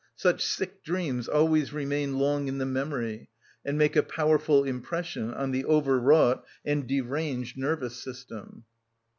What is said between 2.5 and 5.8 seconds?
the memory and make a powerful impression on the